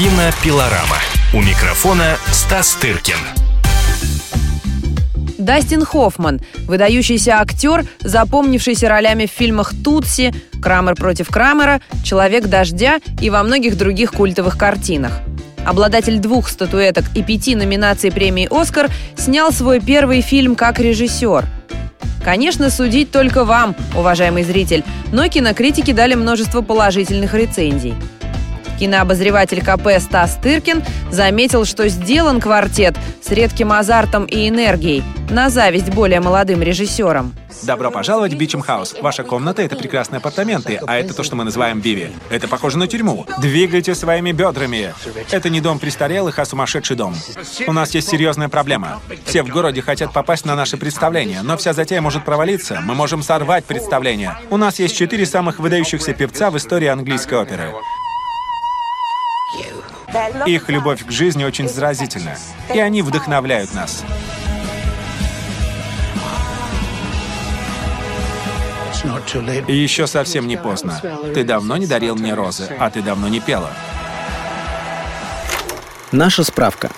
Кинопилорама. 0.00 0.96
У 1.34 1.42
микрофона 1.42 2.16
Стас 2.32 2.72
Тыркин. 2.80 3.18
Дастин 5.36 5.84
Хоффман, 5.84 6.40
выдающийся 6.66 7.38
актер, 7.38 7.84
запомнившийся 8.00 8.88
ролями 8.88 9.26
в 9.26 9.30
фильмах 9.30 9.74
«Тутси», 9.84 10.32
«Крамер 10.62 10.94
против 10.94 11.28
Крамера», 11.28 11.82
«Человек 12.02 12.46
дождя» 12.46 13.00
и 13.20 13.28
во 13.28 13.42
многих 13.42 13.76
других 13.76 14.12
культовых 14.12 14.56
картинах. 14.56 15.20
Обладатель 15.66 16.18
двух 16.18 16.48
статуэток 16.48 17.04
и 17.14 17.22
пяти 17.22 17.54
номинаций 17.54 18.10
премии 18.10 18.48
«Оскар» 18.50 18.88
снял 19.18 19.52
свой 19.52 19.80
первый 19.80 20.22
фильм 20.22 20.56
как 20.56 20.78
режиссер. 20.80 21.44
Конечно, 22.24 22.70
судить 22.70 23.10
только 23.10 23.44
вам, 23.44 23.76
уважаемый 23.94 24.44
зритель, 24.44 24.82
но 25.12 25.28
кинокритики 25.28 25.92
дали 25.92 26.14
множество 26.14 26.62
положительных 26.62 27.34
рецензий. 27.34 27.92
Кинообозреватель 28.78 29.62
КП 29.62 30.00
Стас 30.00 30.38
Тыркин 30.42 30.82
заметил, 31.10 31.64
что 31.64 31.88
сделан 31.88 32.40
квартет 32.40 32.96
с 33.22 33.30
редким 33.30 33.72
азартом 33.72 34.24
и 34.24 34.48
энергией, 34.48 35.02
на 35.28 35.50
зависть 35.50 35.90
более 35.90 36.20
молодым 36.20 36.62
режиссерам. 36.62 37.34
Добро 37.62 37.90
пожаловать 37.90 38.32
в 38.32 38.38
Бичем 38.38 38.62
Хаус. 38.62 38.96
Ваша 39.02 39.22
комната— 39.22 39.60
это 39.64 39.76
прекрасные 39.76 40.18
апартаменты, 40.18 40.80
а 40.86 40.96
это 40.96 41.12
то, 41.12 41.22
что 41.22 41.36
мы 41.36 41.44
называем 41.44 41.80
Биви. 41.80 42.10
Это 42.30 42.48
похоже 42.48 42.78
на 42.78 42.86
тюрьму. 42.86 43.26
Двигайте 43.38 43.94
своими 43.94 44.32
бедрами. 44.32 44.94
Это 45.30 45.50
не 45.50 45.60
дом 45.60 45.78
престарелых, 45.78 46.38
а 46.38 46.44
сумасшедший 46.46 46.96
дом. 46.96 47.14
У 47.66 47.72
нас 47.72 47.90
есть 47.94 48.08
серьезная 48.08 48.48
проблема. 48.48 49.00
Все 49.26 49.42
в 49.42 49.48
городе 49.48 49.82
хотят 49.82 50.12
попасть 50.12 50.46
на 50.46 50.56
наше 50.56 50.78
представление, 50.78 51.42
но 51.42 51.56
вся 51.58 51.72
затея 51.74 52.00
может 52.00 52.24
провалиться. 52.24 52.80
Мы 52.82 52.94
можем 52.94 53.22
сорвать 53.22 53.64
представление. 53.64 54.36
У 54.48 54.56
нас 54.56 54.78
есть 54.78 54.96
четыре 54.96 55.26
самых 55.26 55.58
выдающихся 55.58 56.14
певца 56.14 56.50
в 56.50 56.56
истории 56.56 56.88
английской 56.88 57.34
оперы. 57.34 57.72
Их 60.46 60.68
любовь 60.68 61.04
к 61.04 61.10
жизни 61.10 61.44
очень 61.44 61.68
заразительна, 61.68 62.36
и 62.72 62.78
они 62.78 63.02
вдохновляют 63.02 63.74
нас. 63.74 64.04
Еще 69.68 70.06
совсем 70.06 70.46
не 70.46 70.56
поздно. 70.56 71.00
Ты 71.34 71.44
давно 71.44 71.76
не 71.76 71.86
дарил 71.86 72.16
мне 72.16 72.34
розы, 72.34 72.68
а 72.78 72.90
ты 72.90 73.02
давно 73.02 73.28
не 73.28 73.40
пела. 73.40 73.70
Наша 76.12 76.44
справка. 76.44 76.90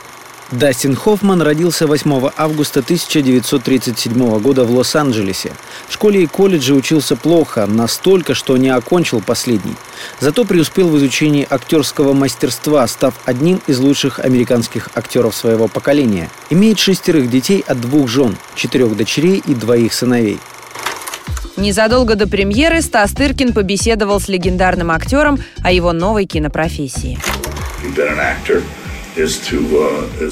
Дастин 0.53 0.95
Хоффман 0.95 1.41
родился 1.41 1.87
8 1.87 2.31
августа 2.37 2.81
1937 2.81 4.39
года 4.41 4.65
в 4.65 4.71
Лос-Анджелесе. 4.71 5.53
В 5.89 5.95
школе 5.95 6.25
и 6.25 6.27
колледже 6.27 6.75
учился 6.75 7.17
плохо, 7.17 7.67
настолько, 7.67 8.35
что 8.35 8.59
не 8.59 8.69
окончил 8.69 9.23
последний. 9.23 9.77
Зато 10.21 10.45
преуспел 10.45 10.89
в 10.89 10.99
изучении 10.99 11.47
актерского 11.49 12.13
мастерства, 12.13 12.87
став 12.87 13.15
одним 13.25 13.63
из 13.67 13.79
лучших 13.79 14.19
американских 14.19 14.91
актеров 14.95 15.35
своего 15.35 15.69
поколения. 15.69 16.29
Имеет 16.51 16.79
шестерых 16.79 17.31
детей 17.31 17.65
от 17.67 17.81
двух 17.81 18.09
жен, 18.09 18.37
четырех 18.55 18.95
дочерей 18.95 19.43
и 19.47 19.55
двоих 19.55 19.95
сыновей. 19.95 20.39
Незадолго 21.57 22.15
до 22.15 22.29
премьеры 22.29 22.83
Стас 22.83 23.13
Тыркин 23.13 23.55
побеседовал 23.55 24.21
с 24.21 24.29
легендарным 24.29 24.91
актером 24.91 25.39
о 25.63 25.73
его 25.73 25.93
новой 25.93 26.27
кинопрофессии. 26.27 27.19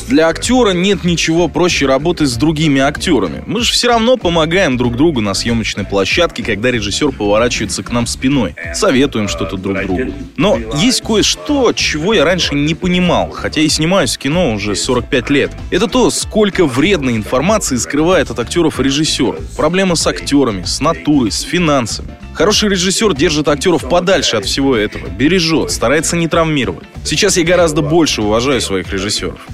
Для 0.08 0.28
актера 0.28 0.70
нет 0.70 1.04
ничего 1.04 1.48
проще 1.48 1.86
работы 1.86 2.26
с 2.26 2.34
другими 2.36 2.80
актерами. 2.80 3.42
Мы 3.46 3.60
же 3.60 3.72
все 3.72 3.88
равно 3.88 4.16
помогаем 4.16 4.76
друг 4.76 4.96
другу 4.96 5.20
на 5.20 5.34
съемочной 5.34 5.84
площадке, 5.84 6.42
когда 6.42 6.70
режиссер 6.70 7.12
поворачивается 7.12 7.82
к 7.82 7.90
нам 7.90 8.06
спиной. 8.06 8.54
Советуем 8.74 9.28
что-то 9.28 9.56
друг 9.56 9.82
другу. 9.82 10.12
Но 10.36 10.58
есть 10.76 11.02
кое-что, 11.02 11.72
чего 11.72 12.14
я 12.14 12.24
раньше 12.24 12.54
не 12.54 12.74
понимал, 12.74 13.30
хотя 13.30 13.60
и 13.60 13.68
снимаюсь 13.68 14.16
в 14.16 14.18
кино 14.18 14.52
уже 14.52 14.74
45 14.74 15.30
лет. 15.30 15.52
Это 15.70 15.86
то, 15.86 16.10
сколько 16.10 16.64
вредной 16.64 17.16
информации 17.16 17.76
скрывает 17.76 18.30
от 18.30 18.38
актеров 18.38 18.80
режиссер. 18.80 19.36
Проблема 19.56 19.94
с 19.94 20.06
актерами, 20.06 20.62
с 20.64 20.80
натурой, 20.80 21.30
с 21.30 21.40
финансами. 21.42 22.19
Хороший 22.40 22.70
режиссер 22.70 23.12
держит 23.12 23.48
актеров 23.48 23.86
подальше 23.86 24.38
от 24.38 24.46
всего 24.46 24.74
этого, 24.74 25.06
бережет, 25.08 25.70
старается 25.70 26.16
не 26.16 26.26
травмировать. 26.26 26.88
Сейчас 27.04 27.36
я 27.36 27.44
гораздо 27.44 27.82
больше 27.82 28.22
уважаю 28.22 28.62
своих 28.62 28.90
режиссеров. 28.90 29.46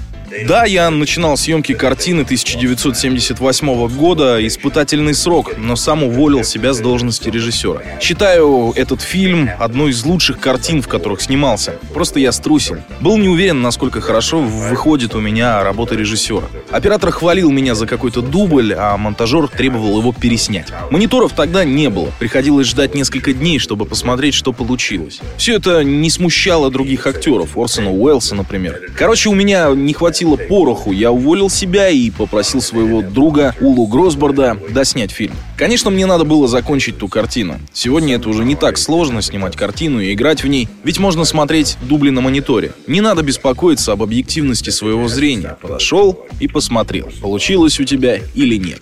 Да, 0.45 0.65
я 0.65 0.89
начинал 0.89 1.37
съемки 1.37 1.73
картины 1.73 2.21
1978 2.23 3.87
года 3.87 4.45
«Испытательный 4.45 5.13
срок», 5.13 5.53
но 5.57 5.77
сам 5.77 6.03
уволил 6.03 6.43
себя 6.43 6.73
с 6.73 6.79
должности 6.79 7.29
режиссера. 7.29 7.81
Считаю 8.01 8.73
этот 8.75 9.01
фильм 9.01 9.49
одной 9.57 9.91
из 9.91 10.03
лучших 10.03 10.39
картин, 10.39 10.81
в 10.81 10.89
которых 10.89 11.21
снимался. 11.21 11.75
Просто 11.93 12.19
я 12.19 12.33
струсил. 12.33 12.77
Был 12.99 13.17
не 13.17 13.29
уверен, 13.29 13.61
насколько 13.61 14.01
хорошо 14.01 14.39
выходит 14.39 15.15
у 15.15 15.21
меня 15.21 15.63
работа 15.63 15.95
режиссера. 15.95 16.47
Оператор 16.71 17.11
хвалил 17.11 17.49
меня 17.49 17.73
за 17.73 17.87
какой-то 17.87 18.21
дубль, 18.21 18.73
а 18.73 18.97
монтажер 18.97 19.47
требовал 19.47 19.99
его 19.99 20.11
переснять. 20.11 20.67
Мониторов 20.91 21.33
тогда 21.33 21.63
не 21.63 21.89
было. 21.89 22.11
Приходилось 22.19 22.67
ждать 22.67 22.93
несколько 22.95 23.33
дней, 23.33 23.59
чтобы 23.59 23.85
посмотреть, 23.85 24.33
что 24.33 24.51
получилось. 24.51 25.21
Все 25.37 25.55
это 25.55 25.83
не 25.85 26.09
смущало 26.09 26.69
других 26.69 27.07
актеров, 27.07 27.57
Орсона 27.57 27.93
Уэллса, 27.93 28.35
например. 28.35 28.81
Короче, 28.97 29.29
у 29.29 29.33
меня 29.33 29.69
не 29.69 29.93
хватило 29.93 30.16
хватило 30.17 30.35
пороху, 30.35 30.91
я 30.91 31.11
уволил 31.11 31.47
себя 31.47 31.89
и 31.89 32.09
попросил 32.09 32.59
своего 32.59 33.03
друга 33.03 33.53
Улу 33.61 33.85
Гросборда 33.85 34.57
доснять 34.71 35.11
фильм. 35.11 35.35
Конечно, 35.57 35.91
мне 35.91 36.07
надо 36.07 36.23
было 36.23 36.47
закончить 36.47 36.97
ту 36.97 37.07
картину. 37.07 37.59
Сегодня 37.71 38.15
это 38.15 38.27
уже 38.29 38.43
не 38.43 38.55
так 38.55 38.79
сложно 38.79 39.21
снимать 39.21 39.55
картину 39.55 39.99
и 39.99 40.13
играть 40.13 40.43
в 40.43 40.47
ней, 40.47 40.67
ведь 40.83 40.97
можно 40.97 41.23
смотреть 41.23 41.77
дубли 41.83 42.09
на 42.09 42.21
мониторе. 42.21 42.71
Не 42.87 43.01
надо 43.01 43.21
беспокоиться 43.21 43.91
об 43.91 44.01
объективности 44.01 44.71
своего 44.71 45.07
зрения. 45.07 45.55
Подошел 45.61 46.25
и 46.39 46.47
посмотрел, 46.47 47.09
получилось 47.21 47.79
у 47.79 47.83
тебя 47.83 48.19
или 48.33 48.57
нет. 48.57 48.81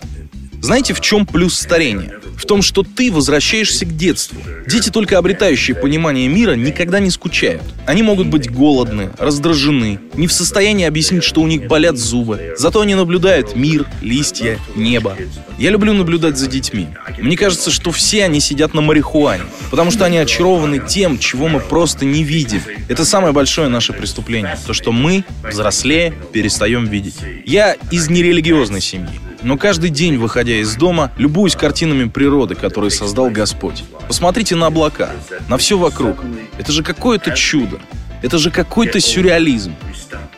Знаете, 0.62 0.94
в 0.94 1.02
чем 1.02 1.26
плюс 1.26 1.58
старения? 1.58 2.18
В 2.36 2.44
том, 2.44 2.62
что 2.62 2.82
ты 2.82 3.10
возвращаешься 3.10 3.86
к 3.86 3.96
детству. 3.96 4.38
Дети, 4.66 4.90
только 4.90 5.18
обретающие 5.18 5.74
понимание 5.74 6.28
мира, 6.28 6.52
никогда 6.52 7.00
не 7.00 7.10
скучают. 7.10 7.62
Они 7.86 8.02
могут 8.02 8.28
быть 8.28 8.50
голодны, 8.50 9.10
раздражены, 9.18 10.00
не 10.14 10.26
в 10.26 10.32
состоянии 10.32 10.86
объяснить, 10.86 11.24
что 11.24 11.40
у 11.40 11.46
них 11.46 11.66
болят 11.66 11.96
зубы. 11.96 12.54
Зато 12.58 12.80
они 12.80 12.94
наблюдают 12.94 13.56
мир, 13.56 13.86
листья, 14.02 14.58
небо. 14.74 15.16
Я 15.58 15.70
люблю 15.70 15.92
наблюдать 15.94 16.36
за 16.36 16.46
детьми. 16.46 16.88
Мне 17.18 17.36
кажется, 17.36 17.70
что 17.70 17.90
все 17.90 18.24
они 18.24 18.40
сидят 18.40 18.74
на 18.74 18.80
марихуане, 18.80 19.44
потому 19.70 19.90
что 19.90 20.04
они 20.04 20.18
очарованы 20.18 20.80
тем, 20.86 21.18
чего 21.18 21.48
мы 21.48 21.60
просто 21.60 22.04
не 22.04 22.22
видим. 22.22 22.60
Это 22.88 23.04
самое 23.04 23.32
большое 23.32 23.68
наше 23.68 23.92
преступление. 23.92 24.58
То, 24.66 24.72
что 24.72 24.92
мы, 24.92 25.24
взрослее, 25.42 26.12
перестаем 26.32 26.86
видеть. 26.86 27.16
Я 27.44 27.76
из 27.90 28.10
нерелигиозной 28.10 28.80
семьи. 28.80 29.25
Но 29.46 29.56
каждый 29.56 29.90
день, 29.90 30.16
выходя 30.16 30.56
из 30.56 30.74
дома, 30.74 31.12
любуюсь 31.18 31.54
картинами 31.54 32.08
природы, 32.08 32.56
которые 32.56 32.90
создал 32.90 33.30
Господь. 33.30 33.84
Посмотрите 34.08 34.56
на 34.56 34.66
облака, 34.66 35.12
на 35.48 35.56
все 35.56 35.78
вокруг. 35.78 36.24
Это 36.58 36.72
же 36.72 36.82
какое-то 36.82 37.30
чудо. 37.30 37.78
Это 38.22 38.38
же 38.38 38.50
какой-то 38.50 38.98
сюрреализм. 38.98 39.76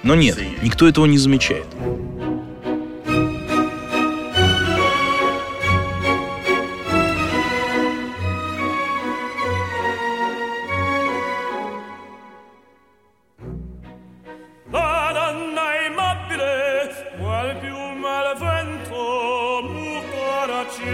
Но 0.02 0.14
нет, 0.14 0.38
никто 0.62 0.86
этого 0.86 1.06
не 1.06 1.16
замечает. 1.16 1.64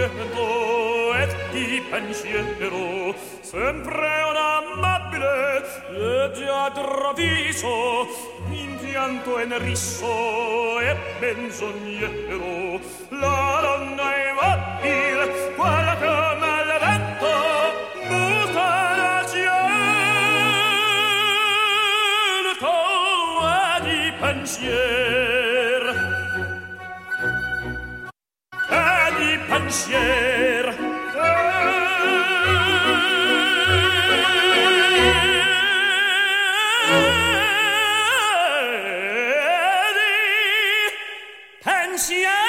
Cielo 0.08 1.14
et 1.14 1.32
di 1.52 1.80
pensiero 1.90 3.14
sempre 3.40 4.22
un 4.30 4.36
amabile 4.36 5.62
leggiadro 5.90 7.12
viso 7.14 8.06
in 8.50 8.76
pianto 8.80 9.38
e 9.38 9.44
in 9.44 9.58
riso 9.62 10.80
e 10.80 10.96
benzognero 11.18 12.80
la 13.10 13.60
donna 13.62 14.14
è 14.14 14.32
mobile 14.40 15.24
quella 15.56 15.96
come 15.96 16.50
il 16.64 16.72
vento 16.84 17.32
muta 18.08 18.68
la 19.00 19.24
cielo 19.30 19.54
e 23.56 23.80
di 23.82 24.12
pensiero 24.20 25.23
pensier 29.54 30.66
Pensier 41.62 42.43